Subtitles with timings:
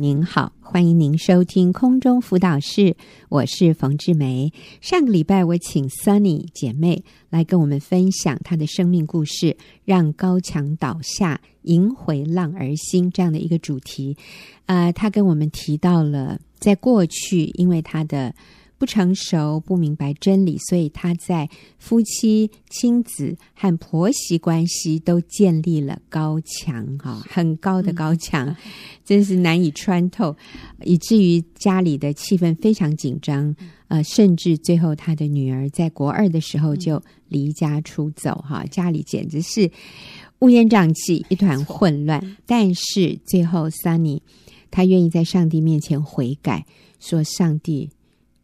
[0.00, 2.96] 您好，欢迎您收听空中辅导室，
[3.28, 4.50] 我是冯志梅。
[4.80, 14.16] 上个礼拜我请 Sunny 姐妹来跟我们分享她的生命故事，让高墙倒下，迎回浪儿心这样的一个主题。
[14.64, 18.34] 呃，她跟我们提到了在过去，因为她的。
[18.82, 28.56] 不成熟，不明白真理，所以他在夫妻、亲子和婆媳关系都建立了高墙，哈，很高的高墙，嗯、
[29.04, 30.36] 真是难以穿透，
[30.82, 33.54] 以至于家里的气氛非常紧张，
[33.86, 39.70] 呃，甚至最后他的女儿在国二的时候就离家出走，哈，家里简直是
[40.40, 42.36] 乌烟瘴气，一团混乱。
[42.44, 44.22] 但是最后，Sunny
[44.72, 46.66] 他愿意在上帝面前悔改，
[46.98, 47.90] 说上帝。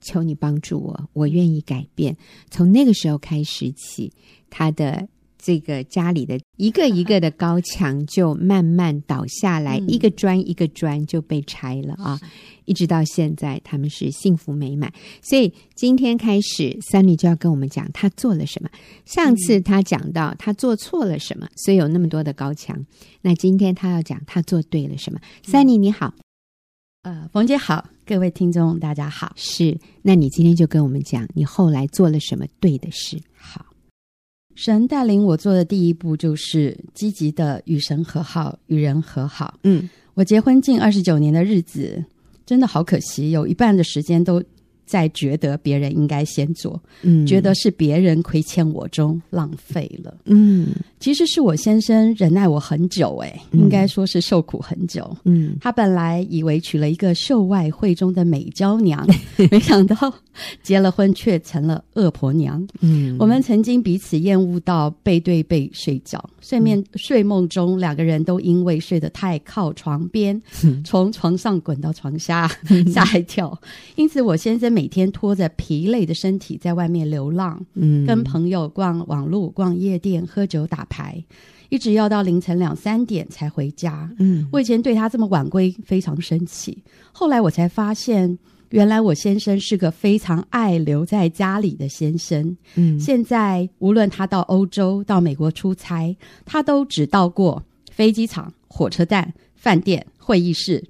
[0.01, 2.17] 求你帮助我，我愿意改变。
[2.51, 4.13] 从那个时候开始起，
[4.51, 12.21] 他的这个家里的一个一个的高墙就慢慢倒下来，嗯、一个砖一个砖就被拆了啊！
[12.65, 14.93] 一直到现在，他们是幸福美满。
[15.23, 18.69] 所以今天开始，Sunny 就要跟我们讲他做了什么。
[19.07, 22.85] 上次他讲到他做错了什么，所以有那么多的高墙。
[23.23, 25.21] 那今天他要讲他做对了什么。
[25.45, 26.15] Sunny 你好。
[27.09, 29.33] 呃，冯姐好，各位听众大家好。
[29.35, 33.19] 是，那你今天就跟我们讲，你后来做了什么对的事？
[33.35, 33.65] 好，
[34.55, 39.59] 神带领我做的第一步就是积极的与神和好，与人和好。
[39.63, 42.05] 嗯，我结婚近二十九年的日子，
[42.45, 44.45] 真的好可惜，有一半的时间都。
[44.85, 50.69] 在觉得别人应该先做，嗯，觉得是别人亏欠我中浪费了，嗯，
[51.01, 59.05] 其实是我先生忍耐我很久，哎，应该说是受苦很久，嗯，他本来以为娶了一个秀外慧中的美娇娘，
[59.51, 59.97] 没想到
[60.63, 70.41] 结了婚却成了恶婆娘，嗯，我们曾经彼此厌恶到背对背睡觉，睡眠睡梦中两个人都因为睡得太靠床边，
[70.85, 72.49] 从床上滚到床下
[72.93, 73.59] 吓一跳，
[73.97, 74.69] 因此我先生。
[74.79, 81.23] 每天拖着疲累的身体在外面流浪，嗯，跟朋友逛网路、逛夜店、喝酒打牌，
[81.69, 84.11] 一直要到凌晨两三点才回家。
[84.19, 86.83] 嗯，我以前对他这么晚归非常生气，
[87.13, 88.39] 后来我才发现，
[88.71, 92.57] 原来我先生是个非常爱留在家里的先生。
[92.75, 100.85] 嗯，现在无论他到欧洲、到美国出差，他都只到过飞机场、火车站、饭店、会议室。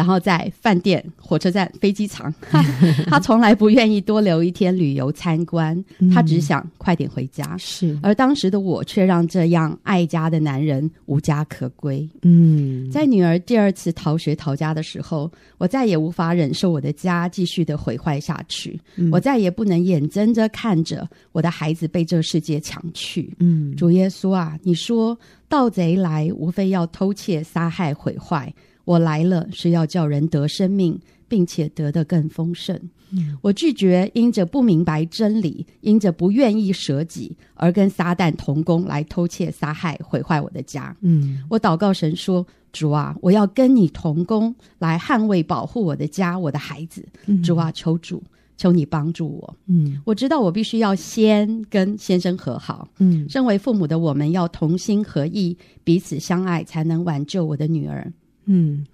[0.00, 2.32] 然后在饭店、火车站、飞机场，
[3.06, 7.54] 他从来不愿意多留一天旅游参观，他只想快点回家。
[7.58, 12.08] 是，而当时的我却让这样爱家的男人无家可归。
[12.22, 23.30] 嗯，在女儿第二次逃学逃家的时候，我再也无法忍受我的家继续的毁坏下去，嗯，我再也不能眼睁睁看着我的孩子被这世界抢去。
[23.38, 28.50] 嗯，主耶稣啊，你说盗贼来无非要偷窃、杀害、毁坏。
[28.84, 30.98] 我来了是要叫人得生命，
[31.28, 32.78] 并且得得更丰盛。
[33.12, 40.96] 嗯，我拒绝因着不明白真理，因着不愿意舍己而跟撒旦同工来偷窃、杀害、毁坏我的家。
[41.00, 47.04] 嗯，我祷告神说：“主啊，我要跟你同工来捍卫、保护我的家、我的孩子。
[47.26, 48.22] 嗯，主啊，求主，
[48.56, 49.56] 求你帮助我。
[49.66, 52.86] 嗯，我知道我必须要先跟先生和好。
[52.98, 58.12] 嗯，身为父母的我们要同心合意，彼此相爱，才能挽救我的女儿。”
[58.44, 58.84] 嗯，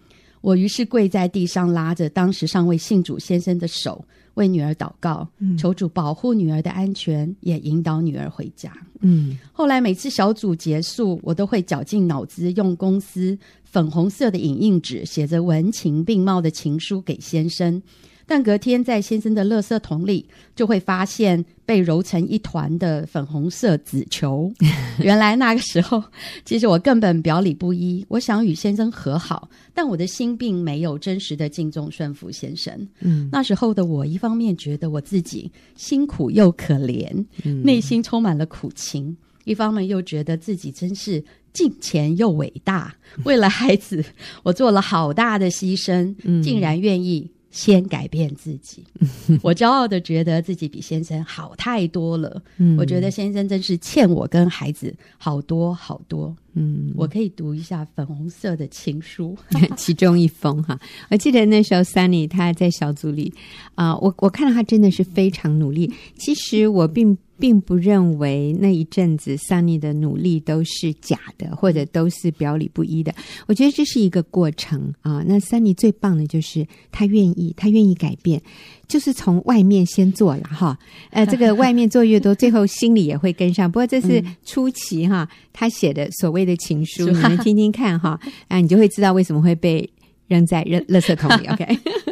[0.40, 8.72] 我于是跪在地上，拉着当时尚未信主先生的手，为女儿祷告，嗯、求主保护女儿的安全，也引导女儿回家。
[9.00, 17.82] 嗯，后来每次小组结束，我都会绞尽脑汁，用公司粉红色的影印纸写着文情并茂的情书给先生。
[18.26, 24.52] 但隔天在先生的垃圾桶里，就会发现被揉成一团的粉红色纸球。
[25.00, 26.02] 原来那个时候，
[26.44, 28.04] 其实我根本表里不一。
[28.08, 32.88] 我想与先生和好，但我的心并没有真实的敬重顺服先生。
[33.00, 39.14] 嗯，那时候的我，一方面觉得我自己辛苦又可怜，嗯，内心充满了苦情；
[39.44, 41.22] 一方面又觉得自己真是
[41.52, 42.92] 敬虔又伟大。
[43.22, 44.04] 为了孩子，
[44.42, 46.12] 我做了好大的牺牲，
[46.42, 47.30] 竟然愿意。
[47.56, 48.84] 先改变自己，
[49.42, 52.42] 我骄傲的觉得自己比先生好太多了。
[52.58, 56.36] 嗯，我觉得先生真是欠我跟孩子好多好多。
[56.52, 59.34] 嗯，我可以读一下粉红色的情书，
[59.74, 60.78] 其中一封哈。
[61.10, 63.32] 我记得那时候 Sunny 他在小组里
[63.74, 65.90] 啊，呃，我我看到他真的是非常努力。
[66.18, 67.16] 其实我并。
[67.38, 73.14] 并不认为那一阵子 Sunny 的努力都是假的，或者都是表里不一的。
[73.46, 75.22] 我觉得这是一个过程啊。
[75.26, 78.40] 那 Sunny 最棒的就是他愿意，他愿意改变，
[78.88, 80.78] 就是从外面先做了哈。
[81.10, 83.70] 呃，这个 外面做越多，最后心里也会跟上。
[83.70, 89.88] 不过这是初期哈，他写的所谓的情书，你们听听看哈，啊，你就会知道为什么会被。
[90.28, 91.46] 扔在扔垃圾桶里。
[91.46, 91.64] OK，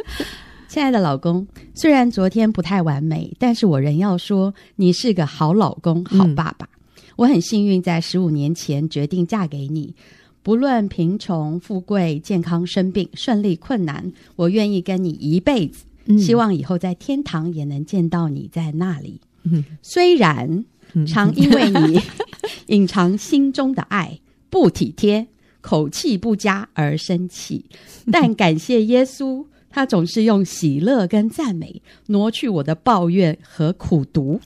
[0.75, 6.67] 亲爱的老公，虽然昨天不太完美，但是我仍要说你是个好老公、好爸爸。
[6.97, 9.95] 嗯、我很幸运，在十五年前决定嫁给你。
[10.43, 15.85] 不论贫穷、富贵、健康、生病、顺利、困难，我愿意跟你一辈子。
[16.07, 19.21] 嗯、希望以后在天堂也能见到你在那里。
[19.43, 20.65] 嗯、虽然
[21.07, 22.01] 常因为你
[22.67, 24.19] 隐藏心中的爱，
[24.49, 25.25] 不体贴、
[25.61, 27.63] 口气不佳而生气，
[28.11, 29.45] 但感谢耶稣，
[29.75, 34.39] 他总是用喜乐跟赞美挪去我的抱怨和苦读。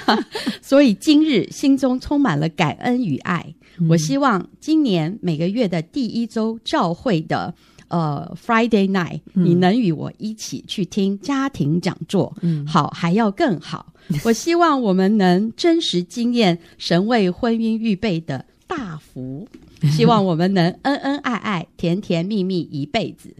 [0.60, 3.54] 所以今日心中充满了感恩与爱。
[3.88, 7.54] 我希望今年每个月的第一周教会的
[7.88, 13.94] 呃 Friday night，你能与我一起去听家庭讲座，嗯，好，还要更好。
[14.24, 19.48] 我希望我们能真实经验神为婚姻预备的大福，
[19.96, 23.34] 希望我们能恩恩爱爱、甜甜蜜蜜一辈子，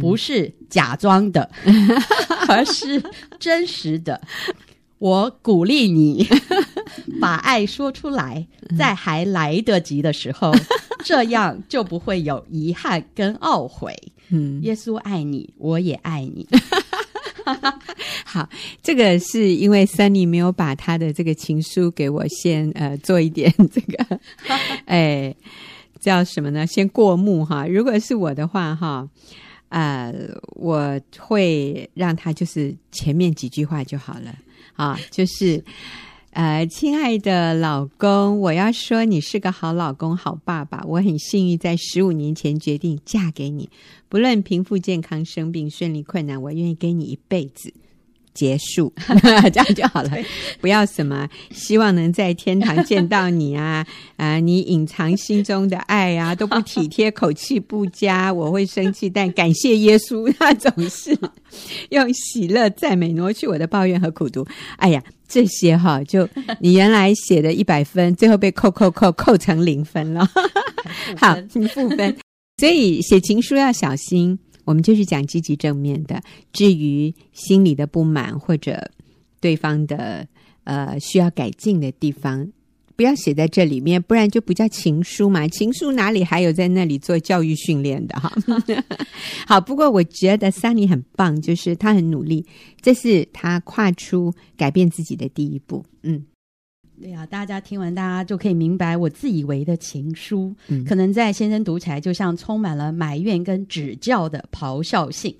[0.00, 1.50] 不是假装的，
[2.48, 3.02] 而是
[3.38, 4.20] 真实的。
[4.98, 6.24] 我鼓励你
[7.20, 8.46] 把爱说出来，
[8.78, 10.52] 在还来得及的时候，
[11.04, 13.94] 这样就不会有遗憾跟懊悔。
[14.28, 16.46] 嗯，耶稣爱你，我也爱你。
[18.24, 18.48] 好，
[18.80, 24.20] 这个是因为 Sunny 没有把他的这个情书给我先呃做一点这个，
[24.86, 25.34] 哎，
[26.00, 26.64] 叫什么呢？
[26.64, 27.66] 先过目哈。
[27.66, 29.08] 如果是我的话哈，
[29.72, 30.12] 呃，
[30.56, 34.36] 我会让他就是前面几句话就好了。
[34.74, 35.64] 啊，就是，
[36.32, 40.84] 呃，亲爱的老公，我要说你是个好老公、好爸爸。
[40.86, 43.70] 我很幸运，在十五年前决定嫁给你，
[44.10, 47.72] 不论贫富、健康、生病、顺利、困难，我愿意给你一辈子。
[48.34, 48.92] 结束，
[49.52, 50.10] 这样就好了。
[50.60, 53.86] 不要什么希望能在天堂见到你啊
[54.16, 54.38] 啊！
[54.38, 59.10] 你隐藏心中的爱啊，都不体贴，口气不佳， 我会生气。
[59.10, 61.16] 但感谢耶稣，他总是
[61.90, 64.46] 用喜乐赞美挪去我的抱怨和苦毒。
[64.76, 66.28] 哎呀，这些哈，就
[66.60, 70.28] 你原来写的一百分，最后被扣扣扣扣成零分了。
[71.16, 72.16] 好，请负分。
[72.58, 74.38] 所以写情书要小心。
[74.64, 76.22] 我们就是讲积极正面的，
[76.52, 78.90] 至于心里的不满或者
[79.40, 80.26] 对方的
[80.64, 82.52] 呃需要改进的地方，
[82.94, 85.46] 不要写在这里面，不然就不叫情书嘛。
[85.50, 88.32] 情书哪里还有在那里做教育训练的哈？
[89.46, 92.46] 好，不过我觉得 Sunny 很棒，就是他很努力，
[92.80, 95.84] 这是他跨出改变自己的第一步。
[96.02, 96.24] 嗯。
[97.02, 105.34] 对呀、啊，大家听完，大家就可以明白我自以为的情书，嗯、可能在先生读起来就像充满了埋怨跟指教的咆哮性，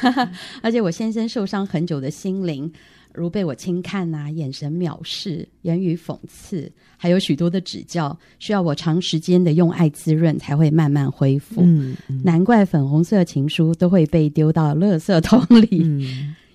[0.60, 2.70] 而且我先生受伤很久的心灵，
[3.14, 11.62] 如被我轻看呐、啊，眼神藐视，言语讽刺，还有许多的指教，需要我长时间的用爱滋润才会慢慢恢复。
[11.62, 16.06] 嗯嗯、难怪粉红色情书都会被丢到垃圾桶里。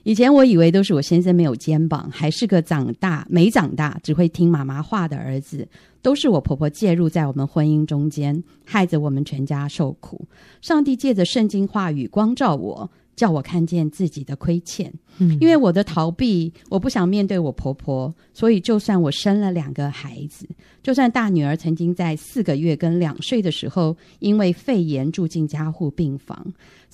[0.03, 5.67] 嗯以前我以为都是我先生没有肩膀，还是个长大没长大只会听妈妈话的儿子，
[6.01, 10.27] 都是我婆婆介入在我们婚姻中间，害着我们全家受苦。
[10.61, 12.89] 上帝借着圣经话语光照我。
[13.15, 20.47] 叫我看见自己的亏欠，嗯，因为我的逃避，我不想面对我婆婆，所以就算我生了两个孩子，
[20.81, 26.43] 就算大女儿曾经在四个月跟两岁的时候，因为肺炎住进加护病房，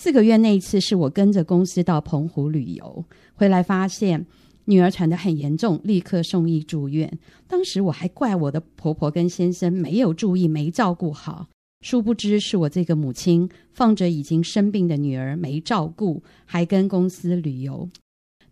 [0.02, 3.04] 四个月那一次是我跟着公司到澎湖旅游，
[3.34, 4.26] 回来发现
[4.64, 7.20] 女儿喘得很严重，立刻送医住院。
[7.50, 11.48] 当时我还怪我的婆婆跟先生没有注意，没照顾好。
[11.82, 17.90] 殊不知是我这个母亲放着已经生病的女儿没照顾，还跟公司旅游。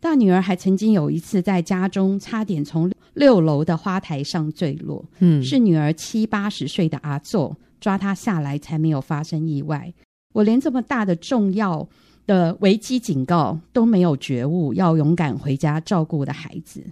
[0.01, 9.93] 大女儿还曾经有一次在家中差点从六楼的花台上坠落，嗯，是女儿七八十岁的阿祖抓她下来才没有发生意外。
[10.33, 11.87] 我连这么大的重要
[12.25, 16.83] 的危机警告都没有觉悟，要勇敢回家照顾我的孩子。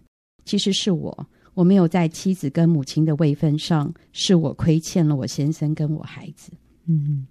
[0.45, 1.27] 其实是我。
[1.53, 6.51] 我没有在妻子跟母亲的位分上，是我亏欠了我先生跟我孩子。
[6.85, 7.25] 嗯，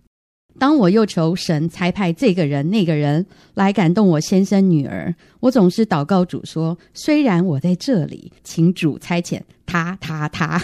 [0.58, 10.62] 当我又求神差派这个人那个人来感动我先生女儿，我总是祷告主说：虽然我在这里，请主差遣他他他。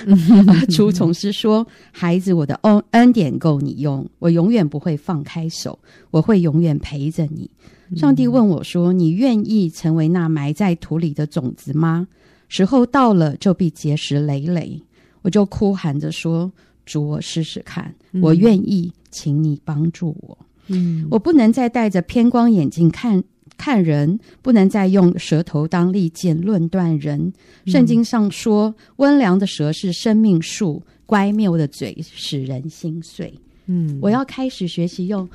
[0.69, 5.79] 主总是说：孩子，我的恩恩典够你用，我永远不会放开手，
[6.11, 7.51] 我会永远陪着你。
[7.97, 12.07] 上帝问我说：你愿意成为那埋在土里的种子吗？
[12.49, 14.81] 时候到了，就必结实累累。
[15.23, 16.51] 我就哭喊着说
[16.87, 20.38] ：“主，我试试看，我愿意，请你帮助我。
[20.69, 23.23] 嗯，我不能再戴着偏光眼镜看
[23.57, 27.33] 看人，不能再用舌头当利剑论断人。
[27.64, 33.35] 嗯，圣经上说，温良的舌是生命树，乖谬的嘴使人心碎。
[33.67, 35.29] 嗯，我要开始学习用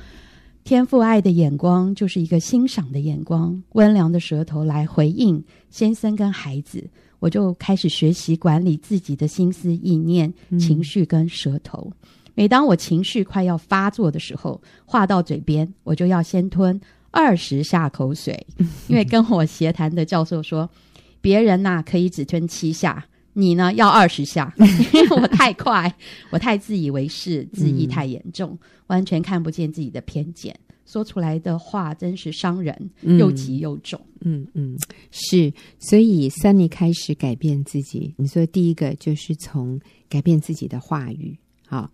[0.64, 6.82] 天赋爱的眼光就是一个欣赏的眼光，温良的舌头来回应先生跟孩子。
[7.18, 11.90] 我就开始学习管理自己的心思意念、情绪跟舌头。
[12.36, 18.46] 嗯、每当我情绪快要发作的时候，话到嘴边，我就要先吞二十下口水，
[18.88, 20.70] 因为跟我协谈的教授说，
[21.20, 24.54] 别人呐、啊、可以只吞七下，你呢要二十下，
[24.94, 25.92] 因为我太快，
[26.30, 28.50] 我太自以为是，自意太严重。
[28.52, 32.88] 嗯完全看不见自己的偏见，说出来的话真是伤人，
[33.18, 34.00] 又急又重。
[34.20, 34.78] 嗯嗯，
[35.10, 38.14] 是，所以 Sunny 开始改变自己。
[38.16, 41.90] 你说第一个就是从改变自己的话语，好，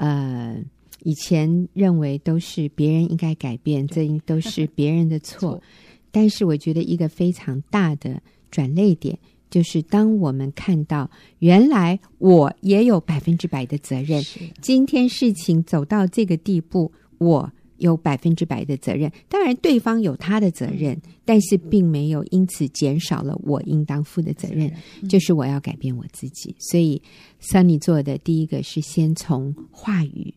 [0.00, 0.56] 呃，
[1.02, 5.62] 以前认为都是别人应该改变，这都是别人的错。
[6.10, 9.18] 但是我觉得一个非常大的转泪点。
[9.50, 14.24] 就是当我们看到原来我也有百分之百的责任，
[14.62, 19.12] 今天事情走到这个地步，我有百分之百的责任。
[19.28, 24.72] 当然，对方有他的责任，但是并没有因此减少了我应当负的责任。
[25.08, 26.54] 就是我要改变我自己。
[26.58, 27.02] 所以
[27.42, 30.32] ，Sunny 做的第一个是先从话语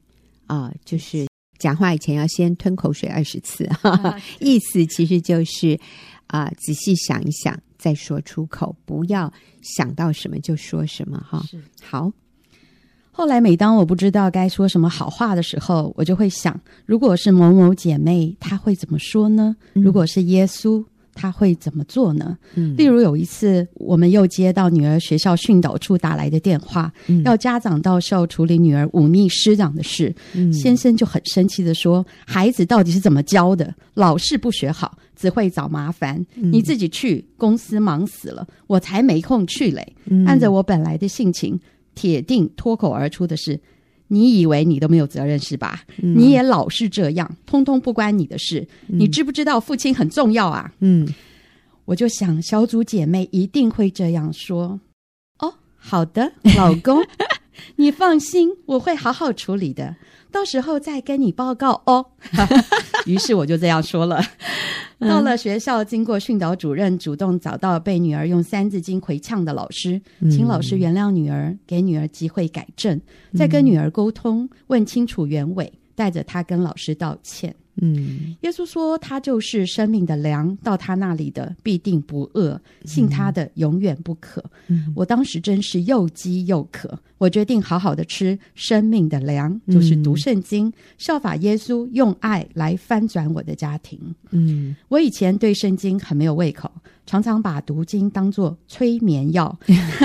[0.47, 1.27] 啊、呃，就是
[1.59, 5.79] 讲话以前要先吞口水二十次，哈哈，意思其实就是
[6.27, 7.57] 啊、呃，仔细想一想。
[7.77, 9.29] 再说出口，不要
[9.61, 11.43] 想到什么就说什么哈。
[11.81, 12.09] 好。
[13.15, 19.55] 后来，每当我不知道该说什么好话的时候，我就会想：如果是某某姐妹，她会怎么说呢？
[19.73, 20.83] 如果是耶稣，
[21.15, 22.35] 他会怎么做呢？
[22.55, 30.11] 嗯，例如有一次，我们又接到女儿学校训导处打来的电话，嗯，要家长到校处理女儿忤逆师长的事。
[30.33, 33.71] 嗯，先生就很生气的说：“孩子到底是怎么教的？
[33.93, 36.15] 老是不学好，只会找麻烦。
[36.35, 39.95] 嗯，你自己去，公司忙死了，我才没空去嘞。
[40.05, 41.59] 嗯，按着我本来的性情，
[41.95, 43.59] 铁定脱口而出的是。”
[44.09, 45.81] 你以为你都没有责任是吧？
[46.03, 48.59] 嗯、你也老是这样，通通不关你的事。
[48.87, 50.71] 嗯、你知不知道父亲很重要啊？
[50.81, 51.07] 嗯，
[51.85, 54.79] 我就想小组姐妹一定会这样说。
[55.39, 57.01] 哦，好的，老公，
[57.77, 59.95] 你放心，我会好好处理的，
[60.33, 62.07] 到时候再跟你报告哦。
[63.05, 64.19] 于是我就这样说了。
[64.99, 72.99] 到了学校，经过训导主任主动找到被女儿用三字经回呛的老师，请老师原谅女儿，给女儿机会改正，
[73.35, 77.53] 再跟女儿沟通，问清楚原委，带着她跟老师道歉。
[77.81, 84.43] 嗯，耶稣说他就是生命的粮，到他那里的必定不饿，信他的永远不渴。
[84.67, 93.99] 嗯，我当时真是又饥又渴，我决定好好的吃生命的粮，就是读圣经，效法耶稣，用爱来翻转我的家庭。
[94.29, 96.71] 嗯，我以前对圣经很没有胃口。
[97.05, 99.57] 常常把读经当作催眠药，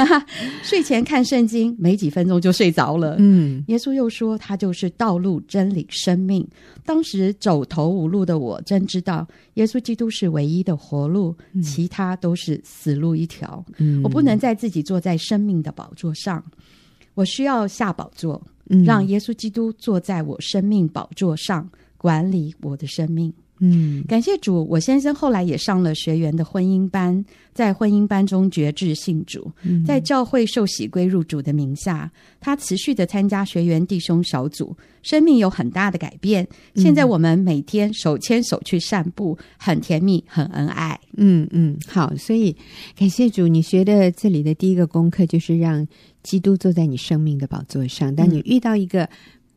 [0.62, 3.16] 睡前看圣经没几分钟就睡着了。
[3.18, 6.46] 嗯，耶稣又说他就是道路、真理、生命。
[6.84, 13.64] 当时走投无路的我，真知道耶稣基督是唯一的活路，嗯、其他都是死路一条。
[13.76, 16.42] 嗯、我不能再自己坐在生命的宝座上，
[17.14, 23.28] 我需要下宝座，嗯、让耶稣基督坐在我生命宝座上，管理我的生命。
[23.28, 23.34] 嗯，
[24.06, 29.50] 感谢主，我先生后来也上了学员的婚姻班，在婚姻班中绝志信主，
[29.86, 32.10] 在教会受洗归入主的名下。
[32.40, 36.46] 他持续的参加学员弟兄小组，生命有很大的改变。
[36.76, 40.98] 现在我们每天手牵手去散步，很甜蜜，很恩爱。
[41.16, 42.56] 嗯嗯，好，所以
[42.96, 45.86] 感谢主，你学的这里的第一个功课就是让
[46.22, 48.14] 基督坐在你生命的宝座上。
[48.14, 49.08] 当你遇到一个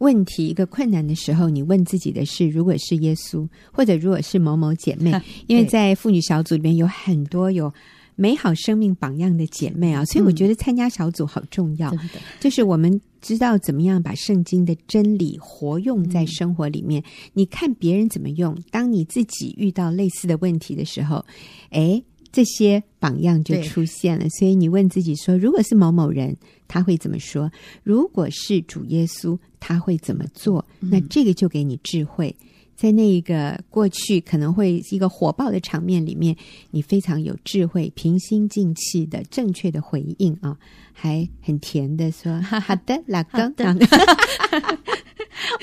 [0.01, 5.13] 问题一个困难的时候，你问自己的是：如果是耶稣，或者如果是某某姐妹，
[5.45, 7.71] 因为在妇女小组里面有很多有
[8.15, 11.95] 美好生命榜样的姐妹啊，所以我觉得参加小组好重要。
[12.39, 17.03] 就是我们知道怎么样把圣经的真理活用在生活里面。
[17.33, 21.23] 你看别人怎么用，当你自己遇到类似的问题的时候，
[21.69, 22.03] 诶。
[22.33, 26.33] 这些榜样就出现了，所以你问自己说：如果是某某人，
[26.65, 27.51] 他会怎么说？
[27.83, 30.65] 如果是主耶稣，他会怎么做？
[30.79, 32.35] 那这个就给你智慧，
[32.75, 36.35] 在那一个过去可能会一个火爆的场面里面，
[36.71, 40.57] 你非常有智慧、平心静气的正确的回应啊，
[40.91, 43.41] 还很甜的说：“好的， 老公。”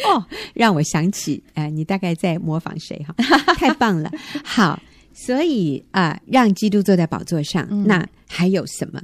[0.06, 0.24] 哦，
[0.54, 3.14] 让我想起，哎，你大概在模仿谁哈？
[3.58, 4.10] 太棒了，
[4.42, 4.80] 好。
[5.20, 9.02] 所以啊、呃，让基督坐在宝座上，嗯、那还有什么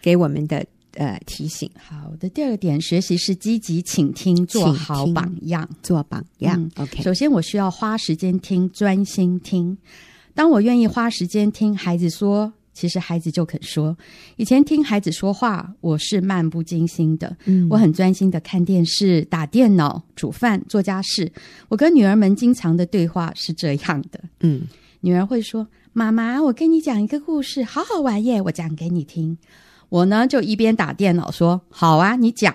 [0.00, 0.64] 给我们的
[0.94, 1.70] 呃提醒？
[1.76, 6.60] 好的，第二个点，学习是积极倾听，做好榜样，做榜样。
[6.60, 9.76] 嗯、OK，首先我需要花时间听，专心听。
[10.34, 13.96] 当我愿意花时间听孩子说其实孩子就肯说。
[14.34, 21.30] 以前听孩子说话，我是漫不经心的，嗯，我很专心的看电视、打电脑、煮饭、做家事。
[21.68, 24.62] 我跟女儿们经常的对话是这样的，嗯，
[25.02, 29.38] 女儿会说：“妈妈，我跟你讲一个故事，好好玩耶，我讲给你听。”
[29.94, 32.52] 我呢就一边打电脑说：“好啊，你讲。”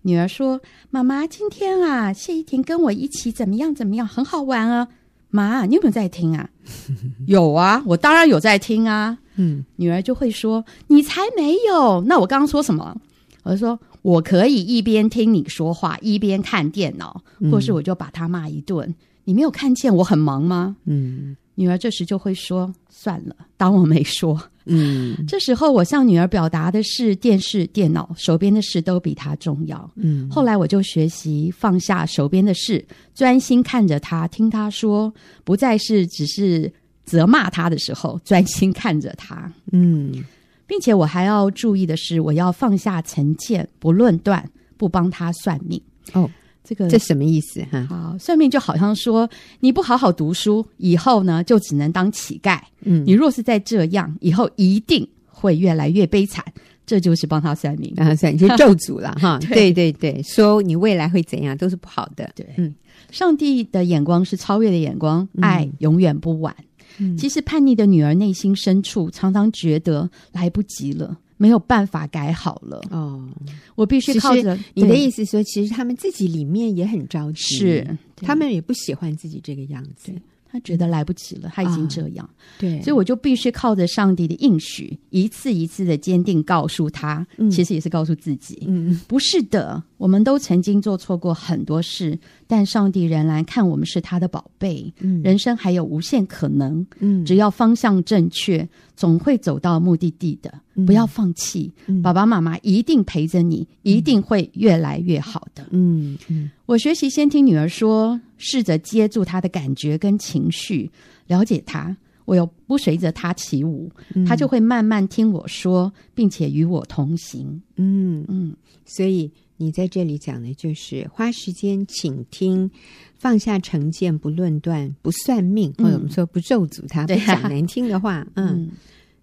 [0.00, 4.88] 女儿说：“妈妈，今天啊，谢依婷跟我一起怎么样怎么样，很好玩啊。”
[5.28, 6.48] 妈，你有没有在听啊？
[7.28, 9.18] 有啊，我当然有在听啊。
[9.36, 12.96] 嗯，女儿就会说：“你才没有。”那我刚刚说什么？
[13.42, 18.88] 我就说：“我可以一边听你说话，一边看电脑，或是我就把他骂一顿。
[18.88, 29.90] 嗯，你没有看见我很忙吗？”嗯，女儿这时就会说：“算了，当我没说。”嗯， 这时候我向女儿表达的是电视、电脑，手边的事都比她重要。
[29.96, 35.12] 嗯，后来我就学习放下手边的事，专心看着她，听她说，
[35.44, 36.72] 不再是只是
[37.04, 39.52] 责骂她的时候，专心看着她。
[39.72, 40.24] 嗯，
[40.66, 45.80] 并且我还要注意的是，我要放下成见，不论断，不帮她算命。
[46.12, 46.28] 哦。
[46.64, 47.84] 这个这什么意思哈？
[47.88, 49.28] 好，算命就好像说，
[49.60, 52.60] 你不好好读书，以后呢就只能当乞丐。
[52.82, 56.44] 嗯，你若是再这样，以后一定会越来越悲惨。
[56.84, 59.38] 这就是帮他算命，帮他算你就咒诅了 哈。
[59.48, 62.28] 对对对，说你未来会怎样都是不好的。
[62.34, 62.74] 对，嗯，
[63.10, 66.54] 上帝的眼光是超越的眼光，爱永远不晚。
[66.98, 71.16] 嗯，其实叛逆的女儿内心深处常常觉得来不及了。
[71.42, 72.80] 没有办法改好了。
[72.92, 73.28] 哦，
[73.74, 74.56] 我必须靠着。
[74.74, 77.98] 你的意思说，其实他们自己里面也很着急，是。
[78.16, 80.12] 他们也不喜欢自己这个样子。
[80.52, 92.18] 他觉得来不及了，他已经这样，啊、对，所以我就必须靠着上帝的应许，一次一次的坚定告诉他，嗯、其实也是告诉自己，嗯，不是的，我们都曾经做错过很多事，
[92.52, 106.50] 但上帝仍然看我们是他的宝贝，嗯，人生还有无限可能，嗯，只要方向正确，总会走到目的地的，嗯、不要放弃，嗯、爸爸妈妈一定陪着你，一定会越来越好的，嗯嗯。
[106.66, 110.90] 我学习先听女儿说，试着接住她的感觉跟情绪，
[111.28, 111.96] 了解她。
[112.26, 117.62] 我又不随着她起舞，嗯、她就会慢慢听我说，并且与我同行。
[117.76, 119.30] 嗯嗯，嗯，所以
[119.62, 122.68] 你在这里讲的就是花时间倾听，
[123.14, 128.26] 放下成见，不论断，不算命，或者我们说不咒诅他，不讲难听的话。
[128.34, 128.70] 嗯，嗯，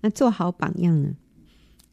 [0.02, 1.10] 那做好榜样呢？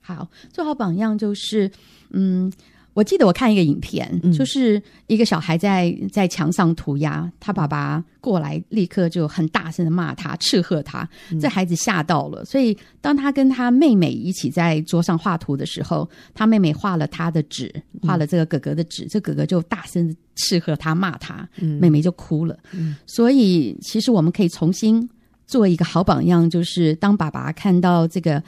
[0.01, 1.71] 好，做好榜样就是
[2.11, 2.53] 嗯。
[2.97, 11.07] 我记得我看一个影片，嗯、就是一个小孩在在墙上涂鸦，他爸爸过来，立刻就很大声的骂他，斥喝他。
[11.31, 22.59] 嗯、这孩子吓到了，所以当他跟他妹妹一起在桌上画图的时候，他妹妹画了他的纸，画了这个哥哥的纸，嗯、这哥哥就大声的斥喝他，骂他，嗯、妹妹就哭了。
[22.73, 25.07] 嗯、所以其实我们可以重新
[25.47, 28.43] 做一个好榜样，就是当爸爸看到这个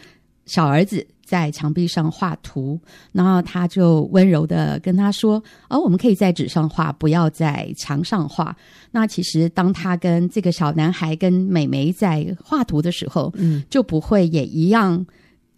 [0.48, 1.06] 小儿子。
[1.28, 2.80] 在墙壁上画图，
[3.12, 5.34] 然后他就温柔的跟他说
[5.68, 8.56] ：“哦，我们可以在纸上画，不要在墙上画。”
[8.90, 15.04] 那其实当他跟这个小男孩跟美眉在画图的时候，嗯，就不会也一样，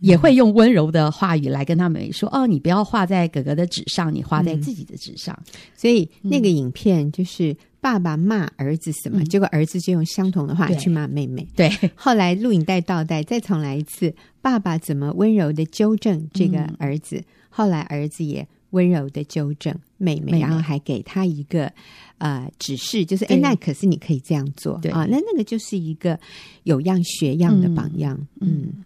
[0.01, 5.39] 也会用温柔的话语来跟他美眉说：“哦，你不要画在哥哥的纸上，你画在自己的纸上。
[5.41, 7.57] 嗯”所以那个影片就是。
[7.81, 9.21] 爸爸骂儿子什么？
[9.21, 11.47] 嗯、结果儿子就用相同的话去骂妹妹。
[11.57, 14.15] 对，后来录影带倒带，再重来一次。
[14.43, 17.17] 爸爸怎么温柔的纠正这个儿子？
[17.17, 21.73] 嗯、后来儿子也温柔的纠正妹妹，妹妹然后还给他一个
[22.19, 25.07] 呃指示，就是哎，那可是你可以这样做对啊。
[25.11, 26.19] 那那个就是一个
[26.65, 28.15] 有样学样的榜样。
[28.41, 28.85] 嗯，嗯，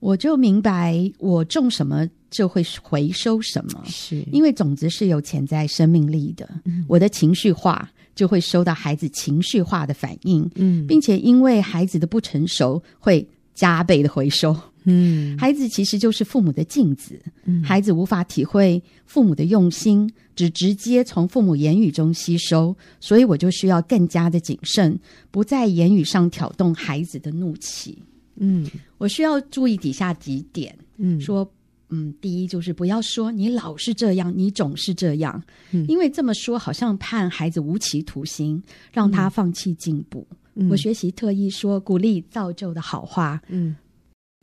[0.00, 6.48] 我就明白，我种什么就会回收什么，是因为种子是有潜在生命力的。
[6.64, 7.88] 嗯、我的情绪化。
[8.18, 24.98] 就会收到孩子情绪化的反应，嗯，并且因为孩子的不成熟，会加倍的回收，嗯，孩子其实就是父母的镜子，嗯，孩子无法体会父母的用心，只直接从父母言语中吸收，所以我就需要更加的谨慎，
[25.30, 28.02] 不在言语上挑动孩子的怒气，
[28.34, 31.48] 嗯，我需要注意底下几点，嗯，说。
[31.90, 40.26] 嗯，第一就是不要说你老是这样，你总是这样，嗯，因为这么说好像判孩子无期徒刑，让他放弃进步。
[40.54, 43.76] 嗯，我学习特意说鼓励造就的好话，嗯，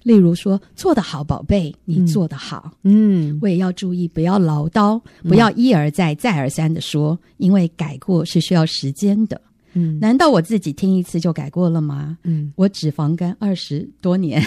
[0.03, 9.39] 例如说做得好，宝贝，你做得好，嗯，我也要注意不要唠叨，不要一而再再而三的说，因为改过是需要时间的。
[9.75, 12.17] 嗯，难道我自己听一次就改过了吗？
[12.23, 14.41] 嗯，我脂肪肝二十多年，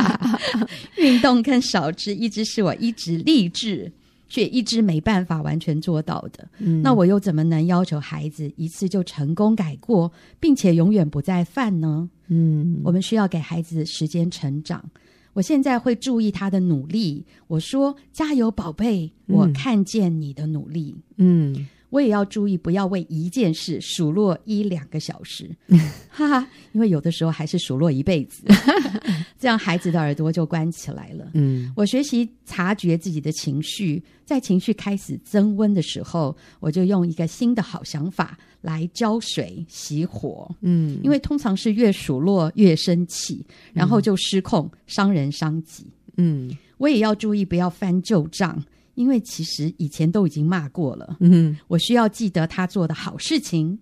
[0.98, 3.90] 运动跟少吃一直是我一直立志
[4.28, 6.48] 却一直没办法完全做到的。
[6.58, 12.08] 嗯，那我又怎么能要求孩子一次就成功改过，并且永远不再犯呢？
[12.28, 14.84] 嗯，我们需要给孩子时间成长。
[15.32, 17.24] 我现在会注意他的努力。
[17.46, 19.12] 我说：“加油，宝贝！
[19.26, 21.66] 我看见你的努力。”嗯。
[21.96, 25.50] 我也要注意，不要为一件事数落一两个小时，
[26.10, 28.44] 哈哈，因为有的时候还是数落一辈子，
[29.40, 31.30] 这样孩子的耳朵就关起来了。
[31.32, 40.54] 嗯，我学习察觉自己的情绪，在情绪开始增温的时候，我就用一个新的好想法来浇水熄火。
[40.60, 45.86] 嗯，因为通常是越数落越生气，然后就失控，伤人伤己。
[46.18, 48.62] 嗯，我也要注意，不要翻旧账。
[48.96, 53.78] 因为其实以前都已经骂过了，嗯，我需要记得他做的好事情，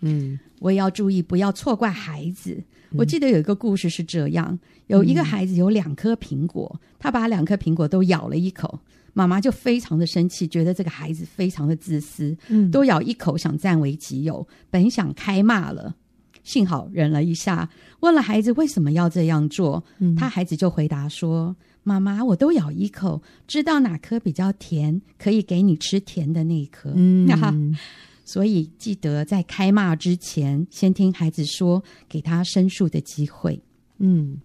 [0.00, 2.62] 嗯，我也要注意不要错怪孩子。
[2.90, 8.78] 嗯，我记得有一个故事是这样：有一个孩子有两颗苹果，他把两颗苹果都咬了一口，
[9.12, 15.94] 妈妈就非常的生气，觉得这个孩子非常的自私，嗯，都咬一口想占为己有，本想开骂了，
[16.42, 21.54] 幸好忍了一下，问了孩子为什么要这样做，嗯，他孩子就回答说。
[21.86, 26.90] 妈妈，我都咬一口，知道哪颗比较甜，可以给你吃甜的那一颗。
[26.96, 27.76] 嗯，
[28.24, 33.60] 所以记得在开骂之前，先听孩子说，给他申诉的机会。
[33.98, 34.36] 嗯，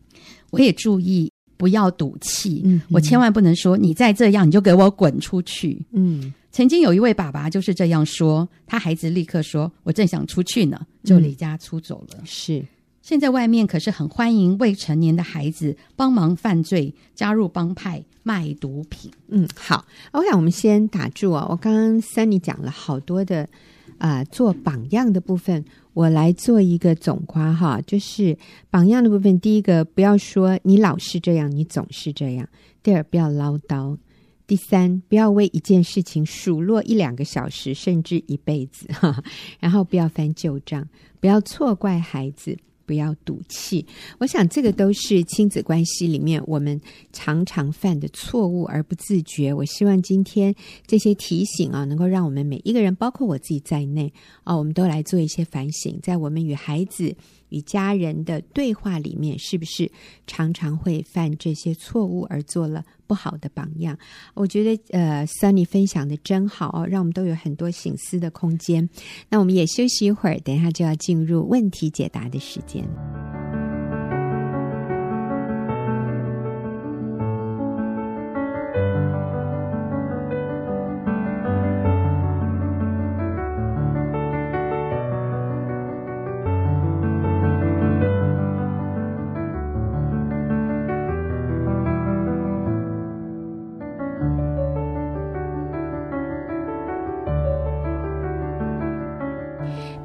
[0.51, 2.61] 我也注意不要赌气。
[2.63, 5.83] 嗯，我千万不能说你再这样，你就给我滚出去。
[5.93, 12.63] 嗯，曾经有一位爸爸就是这样说，他孩子立刻说：“我正想出去呢，就离家出走了。”是。
[13.01, 19.11] 现在外面可是很欢迎未成年的孩子帮忙犯罪，加入帮派卖毒品。
[19.27, 21.47] 嗯，好，OK，我们先打住啊！
[21.49, 23.49] 我刚刚 Sunny 讲了好多的
[23.97, 28.37] 啊、做榜样的部分，我来做一个总括哈，就是
[28.69, 29.39] 榜样的部分。
[29.39, 32.45] 第一个，不要说你老是这样，你总是这样；
[32.83, 33.97] 第二，不要唠叨；
[34.45, 39.23] 第三，不要为一件事情数落一两个小时，甚至一辈子哈。
[39.59, 40.87] 然后，不要翻旧账，
[41.19, 42.57] 不要错怪孩子。
[42.91, 43.85] 不要赌气，
[44.19, 46.77] 我想这个都是亲子关系里面我们
[47.13, 49.53] 常常犯的错误而不自觉。
[49.53, 50.53] 我希望今天
[50.85, 54.11] 这些提醒啊，能够让我们每一个人，包括我自己在内
[54.43, 57.15] 啊，我们都来做一些反省，在我们与孩子。
[57.51, 59.91] 与家人的对话里面，是不是
[60.25, 63.97] 常常会犯这些错误而做了不好的榜样？
[64.33, 68.87] 我觉得，呃，Sunny 分享的真好哦，让我们都有很多醒思的空间。
[69.27, 72.87] 那我们也休息一会儿，等一下就要进入问题解答的时间。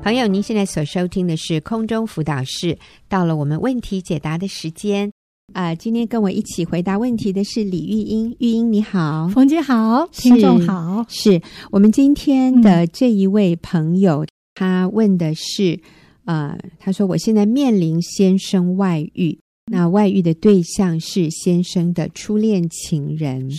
[0.07, 5.11] 朋友，您现在所收听的是空中辅导室，到了我们问题解答的时间。
[5.53, 5.75] 啊、呃！
[5.75, 11.43] 今天跟我一起回答问题的是李玉英，玉英你好，冯姐好，听众好，是
[11.73, 15.81] 我们今天的这一位朋友，嗯、他问的是，
[16.25, 19.37] 呃，他说我现在面临先生外遇，
[19.73, 23.51] 那外遇的对象是先生的初恋情人，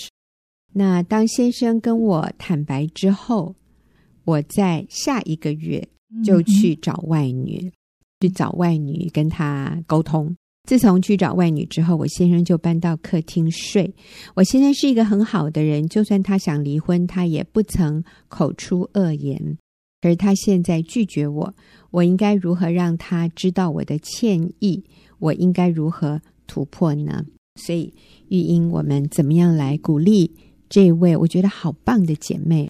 [0.72, 3.54] 那当先生跟我坦白之后，
[4.24, 5.86] 我在下一个月。
[6.24, 7.72] 就去找外女，嗯、
[8.22, 10.36] 去找外女跟他沟通。
[10.63, 13.96] 自从去找外女之后，我先生就搬到客厅睡。
[14.36, 19.58] 我先生是一个很好的人，就算他想离婚，他也不曾口出恶言。
[20.02, 21.54] 可是他现在拒绝我，
[21.89, 24.84] 我应该如何让他知道我的歉意？
[25.20, 27.24] 我应该如何突破呢？
[27.56, 27.93] 所以
[28.28, 30.36] 玉英，我们怎么样来鼓励
[30.70, 32.67] 这位我觉得好棒的姐妹？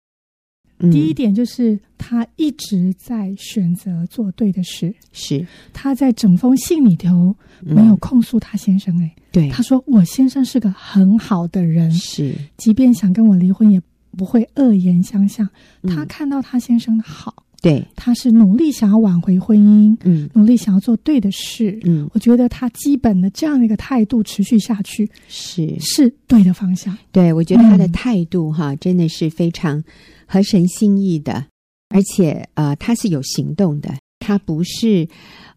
[0.92, 5.44] 第一点就是他一直在选择做对的事，是。
[5.74, 8.96] 他在整封信里头没有控诉他先生。
[9.02, 13.82] 哎，对，他说我先生是个很好的人，是，即便想跟我离婚也
[14.16, 15.50] 不会恶言相向。
[15.84, 25.76] 他看到他先生的好，对，他是努力想要挽回婚姻，嗯，努力想要做对的事，嗯，我觉得他基本的这样的一个态度持续下去，是。
[25.80, 26.96] 是对的方向。
[27.12, 29.84] 对，我觉得他的态度哈，真的是非常。
[30.28, 31.48] 合神心意的，
[31.90, 35.08] 而且呃，他是有行动的，他不是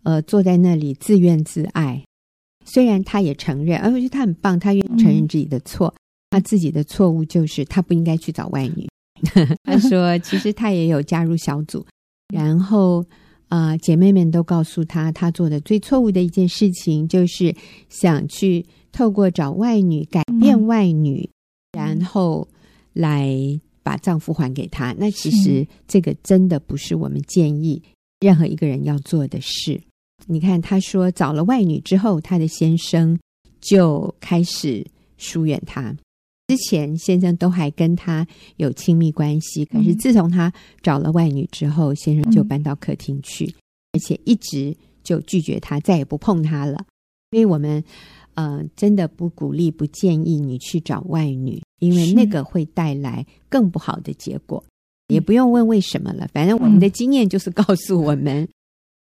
[0.05, 2.03] 呃坐在那里自怨自艾。
[2.65, 5.89] 虽然他也承认，而我觉得他很棒，他愿意承认自己的错。
[5.89, 5.99] 嗯、
[6.31, 8.87] 他自己的错误就是他不应该去找外女。
[9.65, 11.85] 他说，其实他也有加入小组，
[12.33, 13.05] 然后
[13.49, 17.53] 啊、呃，姐妹们都告诉他，他做的最错误的一件事情就是
[17.89, 21.29] 想去透过找外女改变外女，
[21.73, 22.47] 嗯、然后
[22.93, 23.61] 来。
[23.83, 27.83] 把丈夫还给他，那其实这个真的不是我们建议
[28.21, 29.81] 任何一个人要做的事。
[30.27, 33.19] 你看，他说找了外女之后，他的先生
[33.61, 35.97] 就开始疏远他。
[36.47, 43.55] 之前先生都还跟他有亲密关系，可是自从他找了外女之后，先生就搬到客厅去，嗯、
[43.93, 46.85] 而且一直就拒绝他，再也不碰他了。
[47.31, 47.83] 所以我们
[48.41, 54.65] 呃真的不鼓励、不建议你去找外女，因为那个会带来更不好的结果。
[55.09, 58.49] 也不用问为什么了，反正我们的经验就是告诉我们，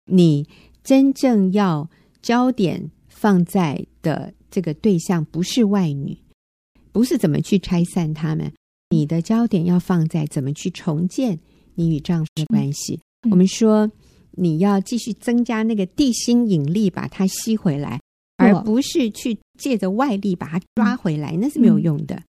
[0.06, 0.46] 你
[0.82, 1.88] 真正要
[2.22, 6.16] 焦点放在的这个对象不是外女。
[6.90, 8.50] 不是怎么去拆散他们，
[8.90, 11.38] 你的焦点要放在怎么去重建
[11.74, 12.98] 你与丈夫的关系。
[13.30, 13.88] 我们说
[14.32, 18.00] 你要继续增加那个地心引力，把它吸回来，
[18.38, 22.22] 而不是去借着外力把它抓回来，那是没有用的。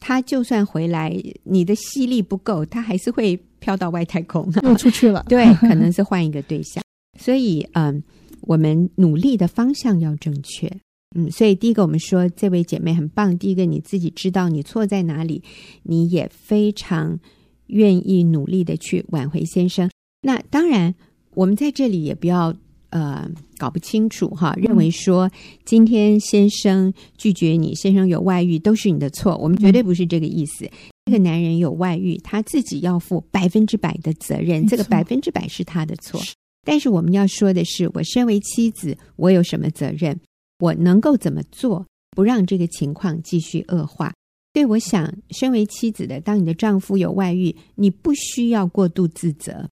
[0.00, 5.24] 他就算回来，你的吸力不够，他还是会飘到外太空， 又出去了。
[5.28, 6.80] 对，可能是换一个对象。
[7.18, 8.00] 所以，嗯，
[8.42, 10.70] 我们努力的方向要正确。
[11.16, 13.36] 嗯，所以第一个我们说这位姐妹很棒。
[13.38, 15.42] 第一个你自己知道你错在哪里，
[15.82, 17.18] 你也非常
[17.66, 19.90] 愿意努力的去挽回先生。
[20.22, 20.94] 那当然，
[21.34, 22.54] 我们在这里也不要
[22.90, 25.30] 呃搞不清楚哈，认为说
[25.64, 29.36] 今天先生拒绝你，先生有外遇都是你的错。
[29.38, 30.70] 我们绝对不是这个意思。
[31.06, 36.20] 这个男人有外遇，他自己要负百分之百的责任，这个百分之百是他的错。
[36.66, 40.18] 但是我们要说的是，我身为妻子，我有什么责任？
[40.58, 44.12] 我能够怎么做，不让这个情况继续恶化？
[44.52, 49.68] 对，我想，身为妻子的，当你的丈夫有外遇，你不需要过度自责，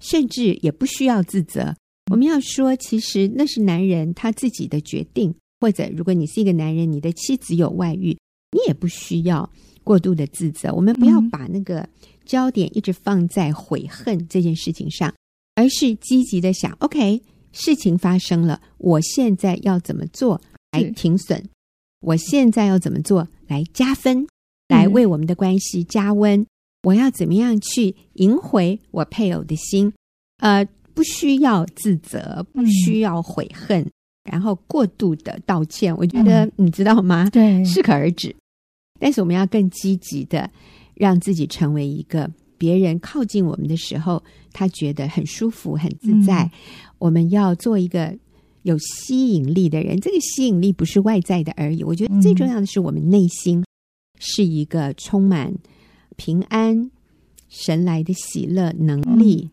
[0.00, 1.74] 甚至也不需要自责。
[2.10, 8.16] 我们要说，其实那是男人他自己的决定，或者如果你是一个男人，你的妻子有外遇，
[8.52, 9.50] 你也不需要
[9.82, 10.72] 过度的自责。
[10.72, 11.88] 我们不要把那个
[12.24, 15.12] 焦点一直放在悔恨这件事情上，
[15.54, 17.22] 而是积极的想，OK。
[17.52, 20.38] 事情发生了，我现在要怎么做
[20.72, 21.42] 来停损？
[22.02, 24.26] 我现在要怎么做来加分？
[24.68, 26.46] 来为我们的关系加温？
[26.82, 29.90] 我要怎么样去赢回我配偶的心？
[30.36, 33.86] 呃，不需要自责，不需要悔恨，
[34.24, 35.94] 然后过度的道歉。
[35.94, 37.28] 我觉得你知道吗？
[37.30, 38.34] 对，适可而止。
[38.98, 40.50] 但是我们要更积极的
[40.94, 46.50] 让自己成为一个别人靠近我们的时候，他觉得很舒服、很自在。
[46.96, 48.16] 我们要做一个
[48.62, 51.84] 有吸引力的人，这个吸引力不是外在的而已。
[51.84, 53.62] 我觉得最重要的是我们内心
[54.18, 55.54] 是一个充满
[56.16, 56.90] 平安、
[57.50, 59.50] 神来的喜乐能力，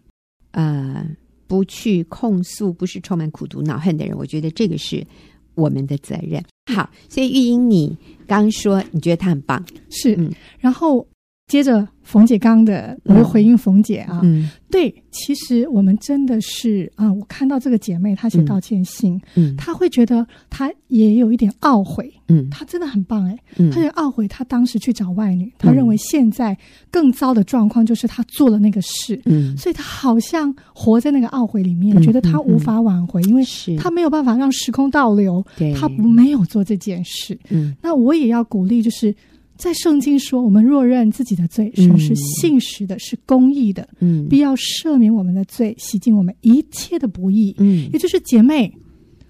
[0.51, 1.05] 呃，
[1.53, 4.17] 不去控诉，不是充满苦毒恼恨的人。
[4.17, 5.05] 我觉得这个是
[5.53, 6.43] 我们的责任。
[6.73, 11.07] 好，所以玉英，你刚刚说你觉得他很棒，是，嗯，然后。
[11.47, 26.57] 接着冯姐刚的，我又回应冯姐啊，嗯，对，其实我们真的是啊，我看到这个姐妹她写道歉信，嗯，她会觉得她也有一点懊悔，嗯，她真的很棒哎，嗯，她也懊悔她当时去找外女，她认为现在
[26.89, 33.43] 更糟的状况就是她做了那个事，嗯，所以她好像活在那个懊悔里面，觉得她无法挽回，因为
[33.77, 39.13] 她没有办法让时空倒流，她没有做这件事，嗯，那我也要鼓励就是。
[39.55, 47.55] 在圣经说，我们若认自己的罪，神是信实的，是公义的，嗯，必要赦免我们的罪，洗净我们一切的不义。
[47.59, 48.73] 嗯，也就是姐妹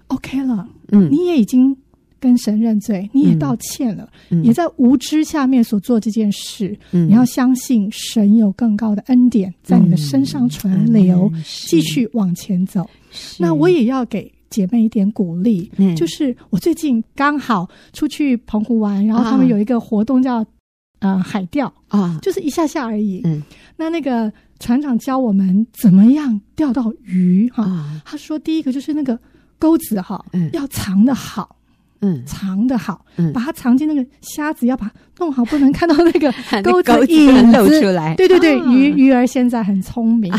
[0.08, 1.76] ，OK 了，嗯，你也已经
[2.18, 12.88] 跟神认罪，你也道歉了，嗯，也在无知下面所做这件事，嗯，你要相信神有更高的恩典在你的身上存留，嗯，继续往前走。
[13.38, 14.33] 那我也要给。
[14.54, 20.46] 姐妹一点鼓励，嗯，就是我最近刚好出去澎湖玩，然后他们有一个活动叫
[21.00, 23.20] 呃海钓啊，就是一下下而已。
[23.24, 23.42] 嗯，
[23.76, 29.18] 那那个船长教我们怎么样钓到鱼哈，啊，他说第一个就是那个
[29.58, 31.56] 钩子哈，嗯，要藏的好。
[32.04, 36.30] 嗯，藏的好，嗯，把它藏进那个虾子，要把它弄好，不能看到那个
[36.62, 37.58] 钩子影子。
[37.58, 38.14] 露出来。
[38.16, 40.30] 对对对，鱼鱼儿现在很聪明，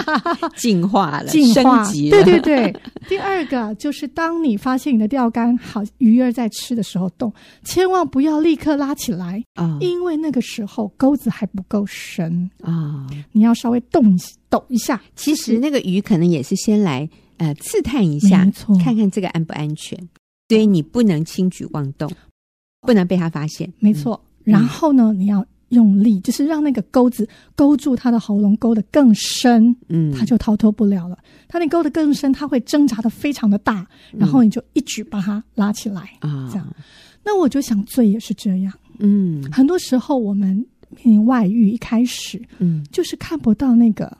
[0.56, 2.10] 进化了，进化，升级。
[2.10, 2.76] 对对对，
[3.08, 7.32] 第二个就是当你发现你的钓竿好，鱼儿在吃的时候动，
[7.64, 12.50] 千万不要立刻拉起来啊，因为那个时候钩子还不够深。
[12.62, 14.18] 啊，你要稍微动
[14.50, 15.00] 抖一下。
[15.14, 18.46] 其实那个鱼可能也是先来呃刺探一下，
[18.84, 19.98] 看看这个安不安全。
[20.48, 22.10] 所以你不能轻举妄动，
[22.82, 23.72] 不能被他发现。
[23.80, 24.20] 没错。
[24.44, 31.18] 然后呢，你要用力，就是让那个钩子勾住他的喉咙，勾得更深，嗯，他就逃脱不了了。
[31.48, 36.48] 他那勾得更深，他会挣扎的非常的大，然后你就一举把他拉起来啊。
[36.52, 36.76] 这样，
[37.24, 38.72] 那我就想，罪也是这样。
[39.00, 40.54] 嗯，很多时候我们
[40.90, 44.16] 面临外遇，一开始，嗯，就是看不到那个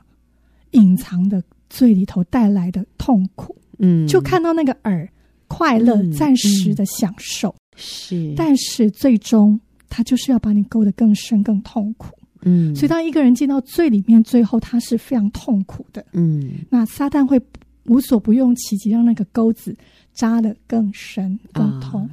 [0.71, 5.07] 隐藏的罪里头带来的痛苦，嗯，就看到那个饵。
[5.47, 7.53] 快乐、暂时的享受。
[7.75, 12.17] 是，但是最终他就是要把你勾得更深、更痛苦。
[12.43, 16.05] 嗯，所以当一个人进到最里面，最后他是非常痛苦的。
[16.13, 17.41] 嗯，那撒旦会
[17.85, 19.75] 无所不用其极，让那个钩子
[20.13, 22.01] 扎得更深、更痛。
[22.03, 22.09] 哦、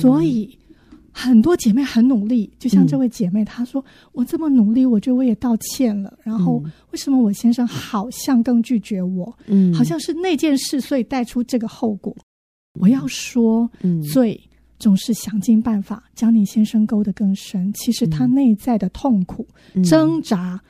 [0.00, 0.58] 所以
[1.12, 6.16] 很多姐妹很努力，就像这位姐妹，她说：“我这么努力，我觉得我也道歉了。
[6.22, 9.32] 然后为什么我先生好像更拒绝我？
[9.46, 12.16] 嗯，好像是那件事，所以带出这个后果。
[12.74, 14.40] 我要说，嗯，罪。”
[14.82, 20.60] 总是想尽办法将你先生勾得更深，其实他内在的痛苦、嗯、挣扎，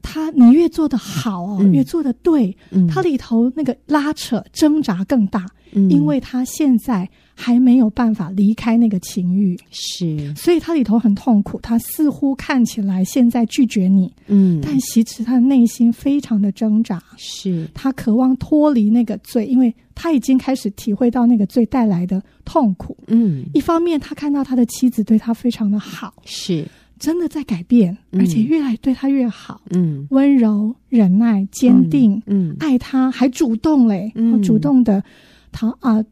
[0.00, 7.06] 他你越做得好哦，嗯、越做得对，嗯、他里头那个拉扯、挣扎更大，嗯、因为他现在
[7.42, 11.58] 还没有办法离开那个情欲，是，所以他里头很痛苦。
[11.60, 17.66] 他似乎看起来现在拒绝你，嗯，但其实他的内心非常的挣扎，是。
[17.74, 19.74] 他渴望脱离那个罪，因为。
[19.94, 22.96] 他已经开始体会到那个罪带来的痛苦。
[23.08, 26.66] 嗯，一方面他看到他的妻子对他非常的好，是。
[26.98, 29.60] 真的在改变，嗯、而且越来对他越好。
[29.70, 32.56] 嗯，温柔、忍耐、坚定，嗯，嗯。
[32.58, 35.04] 爱他还主动嘞，嗯、主动的
[35.52, 36.02] 他啊，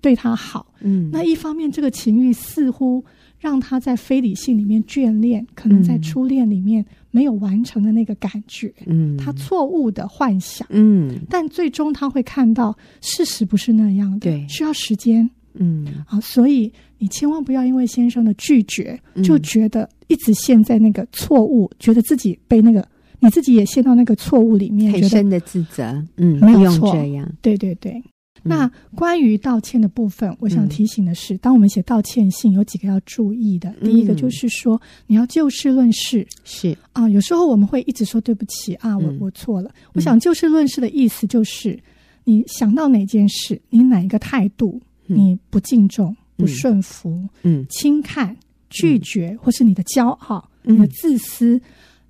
[0.00, 0.66] 对他好。
[0.80, 3.04] 嗯，那一方面这个情欲似乎
[3.38, 6.84] 让他在非理性里面眷恋，可能在初恋里面。
[7.12, 22.86] 没有完成的那个感觉，嗯，他错误的幻想，嗯，但最终他会看到事实不是那样的，对，需要时间，嗯，啊，所以你千万不要因为先生的拒绝，嗯、就觉得一直陷在那个错误，觉得自己被那个
[23.20, 25.84] 你自己也陷到那个错误里面，很深的自责，
[26.18, 28.02] 嗯，没有错，这样，对对对。
[28.46, 33.74] 那关于道歉的部分，我想提醒的是，当我们写道歉信，有几个要注意的。
[33.82, 36.76] 第一个就是说，你要就事论事，是。
[36.92, 37.08] 啊。
[37.08, 39.70] 有时候我们会一直说对不起啊，我我错了。
[39.94, 41.78] 我想就事论事的意思就是，
[42.24, 48.36] 你想到哪件事，你哪一个态度，你不敬重、不顺服、嗯，轻看、
[48.70, 51.60] 拒绝，或是你的骄傲、你的自私。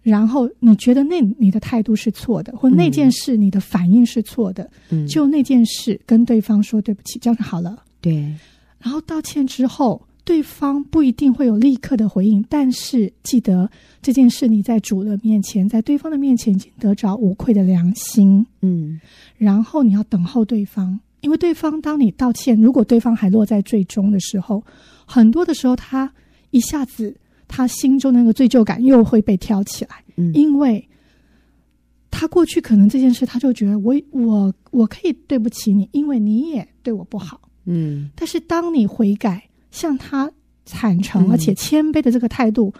[0.06, 7.82] 然后你觉得那你的态度是错的，或那件事你的反应是错的，嗯，就那件事跟对方说对不起，这样就好了。
[8.00, 8.32] 对，
[8.78, 13.68] 然后道歉之后，对方不一定会有立刻的回应，但是记得
[14.00, 19.00] 这件事你在主的面前，在对方的面前已经得着无愧的良心，嗯，
[19.36, 24.62] 然后你要等候对方，因为对方当你道歉，如果对方还落在最终的时候，
[25.04, 26.12] 很多的时候他
[26.52, 27.16] 一下子。
[27.48, 30.88] 他心中那个罪疚感又会被挑起来，嗯，因为
[32.10, 38.10] 他过去可能这件事，他就觉得我我我可以对不起你，因为你也对我不好，嗯。
[38.14, 40.30] 但是当你悔改，向他
[40.64, 42.72] 坦诚而且谦卑的这个态度，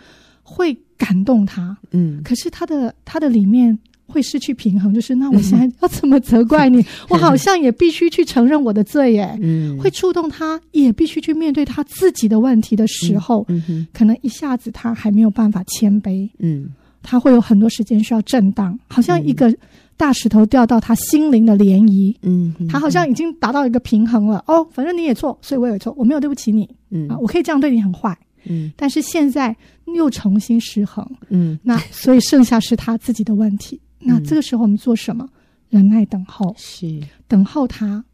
[0.42, 2.22] 会感动他，嗯。
[2.22, 3.78] 可是他的他的里面。
[4.06, 6.84] 会失去平衡，就是那我现在要怎么责怪你？
[7.10, 9.38] 我好像也必须去承认我的罪耶。
[9.42, 16.28] 嗯，会触动他，也必须去面对他自己的问题的时候，嗯嗯、可能一下子他还没有办法谦卑。
[16.38, 16.68] 嗯，
[17.02, 19.54] 他会有很多时间需要震荡，好像一个
[19.96, 22.14] 大石头掉到他心灵的涟漪。
[22.22, 24.42] 嗯，他好像已经达到一个平衡了。
[24.46, 26.68] 哦，反正你也错，所以我也错，我没有对不起你。
[26.90, 28.16] 嗯啊，我可以这样对你很坏。
[28.48, 29.54] 嗯，但是现在
[29.96, 31.04] 又重新失衡。
[31.30, 33.80] 嗯，那所以剩下是他自己的问题。
[34.06, 35.28] 那这个时候我们做什么？
[35.70, 37.00] 嗯、忍耐等候，是。
[37.26, 38.04] 等候他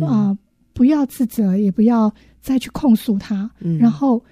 [0.00, 0.36] 啊、
[0.74, 3.50] 不要自责，也不要再去控诉他。
[3.60, 4.22] 嗯、然后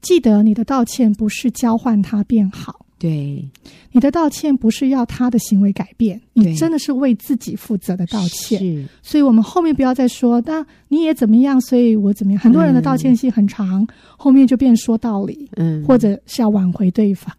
[0.00, 3.44] 记得你的道歉不是交换他变好，对，
[3.90, 8.58] 你的道歉不是要他的行为改变，你真的是为自己负责的道歉。
[8.58, 12.40] 是，所以我们后面不要再说，那你也怎么样，所以我怎么样。
[12.40, 17.34] 很多人的道歉信很长，嗯、后面就变说道理，嗯，或者是要挽回对方。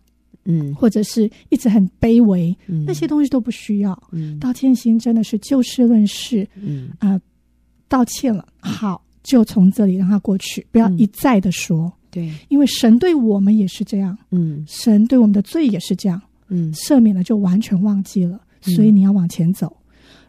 [0.49, 4.01] 嗯，或者是一直很卑微，嗯，那些东西都不需要。
[4.11, 6.89] 嗯，道歉心真的是就事论事，嗯。
[6.99, 7.21] 啊、呃，
[7.87, 11.85] 道歉了，好，就从这里让它过去，不要一再的说。
[11.85, 19.76] 嗯、对，因为神对我们也是这样，嗯，神对我们的罪也是这样，嗯，赦免了就完全忘记了，嗯、所以你要往前走。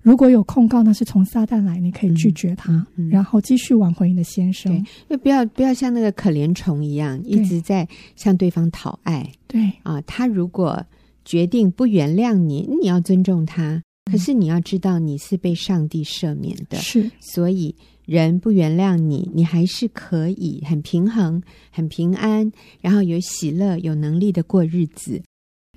[0.09, 4.83] 如果有控告，那是从撒旦来，你可以拒绝他，嗯嗯、然后继续挽回你的先生。
[5.07, 9.31] 对，不要不要像那个可怜虫一样，一直在向对方讨爱。
[9.47, 10.83] 对啊，他如果
[11.27, 13.75] 决定不原谅你，你要尊重他。
[14.07, 17.11] 嗯、可是你要知道，你是被上帝赦免的，是。
[17.21, 22.51] 所以人不原谅你，你还是可以很平衡、很平安，
[22.81, 25.21] 然后有喜乐、有能力的过日子。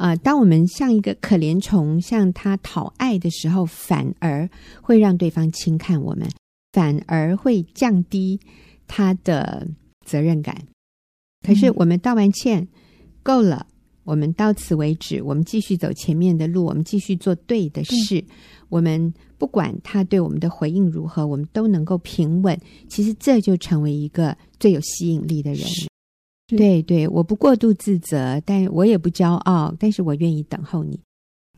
[0.02, 4.50] 啊、呃，当我们像一个可怜虫向他讨爱的时候，反而
[4.82, 6.28] 会让对方轻看我们，
[6.72, 8.40] 反而会降低
[8.88, 9.68] 他的
[10.04, 10.60] 责任感。
[11.46, 12.68] 可是我们道完歉，
[13.22, 13.68] 够了，
[14.04, 18.26] 我们到此为止，我们继续走前面的路，我们继续做对的事。
[18.70, 22.60] 我们不管他对我们的回应如何，我们都能够平稳。
[22.90, 25.64] 其实这就成为一个最有吸引力的人。
[26.58, 31.00] 对对，我不过度自责，但我也不骄傲，但是我愿意等候你。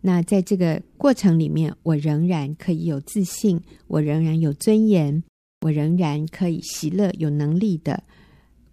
[0.01, 5.23] 那在这个过程里面，我仍然可以有自信，我仍然有尊严，
[5.61, 8.03] 我仍然可以喜乐，有能力的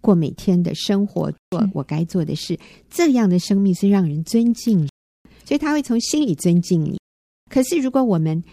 [0.01, 2.59] 过每天的生活，做我该做的事。
[2.89, 4.87] 这样的生命是让人尊敬，
[5.45, 6.99] 所以他会从心里尊敬你。
[7.49, 8.43] 可是如果我们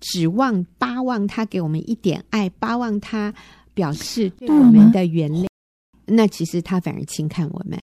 [0.00, 3.34] 指望、巴望他给我们一点爱，巴望他
[3.74, 5.46] 表示对我们的原谅。
[6.06, 7.78] 那其实他反而轻看我们。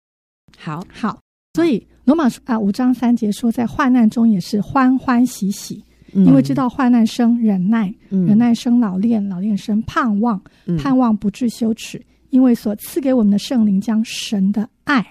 [0.58, 0.84] 好。
[0.92, 1.20] 好，
[1.54, 12.00] 所以罗马书啊五章三节说，在患难中也是欢欢喜喜，嗯、因为知道患难生忍耐，嗯、忍耐生老练，老练生盼望，嗯、盼望不致羞耻，
[12.30, 15.04] 因为所赐给我们的圣灵将神的爱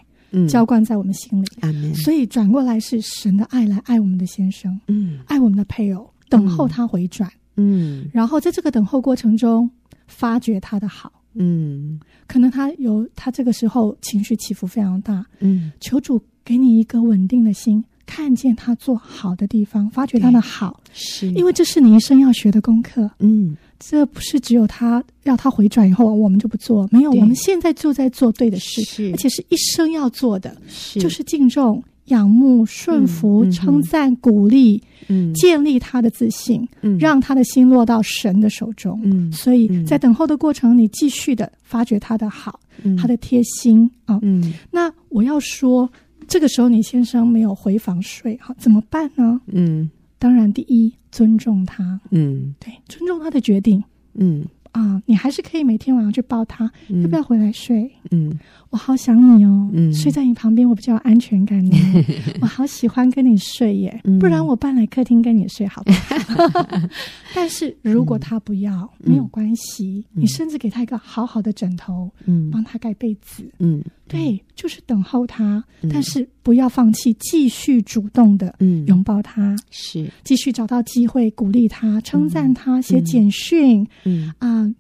[0.50, 1.48] 浇灌在我们心里。
[1.62, 9.70] 嗯、所以转过来是神的爱来爱我们的先生，嗯，爱我们的配偶，等候他回转，嗯，然后在这个等候过程中
[10.08, 11.12] 发掘他的好。
[11.36, 15.26] 嗯，可能他有他这个时候情绪起伏非常大。
[15.40, 21.32] 嗯，求主给你一个稳定的心，看见他做好的地方，发掘他的好，是。
[21.32, 23.10] 因为这是你一生要学的功课。
[23.20, 29.12] 嗯，这不是只有他要他回转以后我们就不做，没有，我们现在就在做对的事，是。
[29.12, 31.00] 而且是一生要做的，是。
[31.00, 31.84] 就是敬重。
[32.06, 45.90] 仰慕、顺服、嗯、称赞、鼓励，嗯，建立他的自信，嗯，让他的心落到神的手中，嗯，所以在等候的过程，你继续的发掘他的好，嗯、他的贴心啊，嗯，那我要说，
[46.28, 49.42] 这个时候你先生没有回房睡，好，怎么办呢？
[49.48, 49.90] 嗯，
[50.20, 53.84] 当然，第一，尊重他，嗯，对，尊重他的决定，
[54.14, 54.46] 嗯。
[54.72, 57.90] 啊，你还是可以每天晚上去抱他，嗯、要不要回来睡？
[58.12, 58.38] 嗯，
[58.76, 61.78] 我好想你哦，嗯，睡在你旁边我比较有安全感呢。
[62.42, 66.84] 我好喜欢跟你睡耶，嗯、不然我搬来客厅跟你睡好不好？
[67.34, 73.82] 但是如果他不要，嗯、没有关系，嗯、你甚至给他一个好好的枕头，嗯，帮他盖被子，嗯。
[74.10, 78.54] 对，就是等候他，嗯、但是不要放弃，继续主动的
[78.88, 80.12] 拥抱他，嗯、是。
[80.26, 84.28] 继续找到机会鼓励他、称赞他、写简讯，嗯。
[84.40, 84.76] 啊、呃，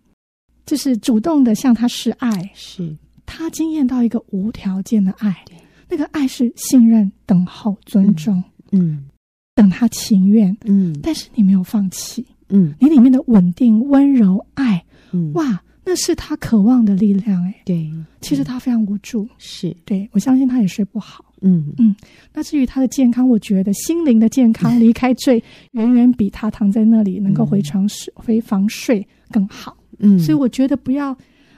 [0.65, 2.93] 就是主动的向他示爱，是
[3.25, 5.35] 他经验到一个无条件的爱，
[5.89, 9.05] 那个爱是信任、等候、尊重，嗯，嗯。
[9.55, 15.61] 等他情愿，嗯，但是你没有放弃，嗯，你里面的稳定、温柔、爱，嗯，哇。
[15.87, 17.87] 那是他渴望的力量，哎，对，
[18.19, 19.69] 其实他非常无助，是。
[19.85, 21.71] 对，我相信他也睡不好，嗯。
[21.77, 21.95] 嗯。
[22.33, 25.41] 那至于他的健康，我觉得心灵的健康离开罪，
[25.73, 30.17] 远远比他躺在那里能够回床睡、回房睡更好，嗯。
[30.17, 31.15] 所以我觉得不要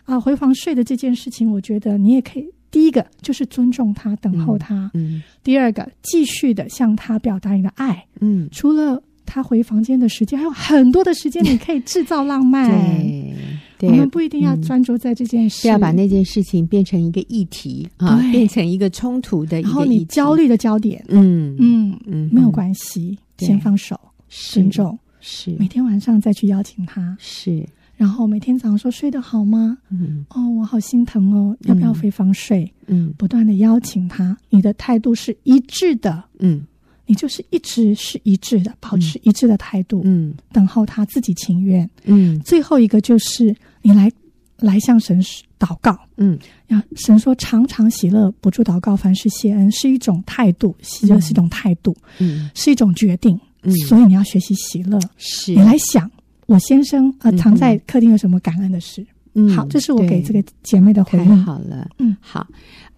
[0.08, 5.22] 啊，回房睡的这件事情，我觉得你也可以，第一个就是尊重他，等候他，嗯。
[5.43, 8.47] 第二个，继续的向他表达你的爱，嗯。
[8.51, 12.70] 除了他回房间的时间，还有很多的时间你可以制造浪漫。
[12.72, 13.36] 对。
[13.80, 21.05] 对，我们不一定要专注在这件事，不要把那件事情变成一个议题啊，变成一个冲突的一个，然后你焦虑的焦点。
[21.10, 23.95] 嗯嗯嗯，没有关系，先放手，
[24.30, 27.64] 尊重，是每天晚上再去邀请他，是，
[27.98, 29.78] 然后每天早上说睡得好吗？
[29.89, 30.26] 嗯。
[30.30, 32.72] 哦，我好心疼哦，要不要回房睡？
[32.86, 36.66] 嗯，不断的邀请他，你的态度是一致的，嗯。
[37.10, 42.38] 你就是一直是一致的，保持一致的态度，嗯，等候他自己情愿，嗯。
[42.41, 44.12] 最后一个就是你来
[44.58, 45.22] 来向神
[45.58, 46.38] 祷告，嗯，
[46.68, 53.74] 要神说常常喜乐，不住祷告，凡事谢恩，是一种态度，喜乐是一种态度，嗯，是一种决定，嗯。
[53.88, 55.54] 所以你要学习喜乐，是。
[55.54, 56.12] 你来想，
[56.48, 59.06] 我先生呃常在客厅有什么感恩的事？
[59.34, 61.38] 嗯，好，这是我给这个姐妹的回应。
[61.45, 62.48] 好了，嗯，好。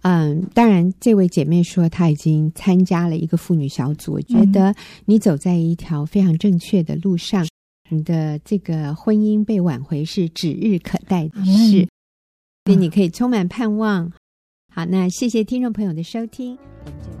[0.02, 4.14] 嗯，当然，这位姐妹说她已经参加了一个妇女小组。
[4.14, 4.74] 我觉得
[5.04, 7.44] 你走在一条非常正确的路上，
[7.90, 11.86] 嗯、你的这个婚姻被挽回是指日可待的事，
[12.64, 14.10] 所以你可以充满盼望。
[14.72, 17.19] 好，那谢谢听众朋友的收听，我们就。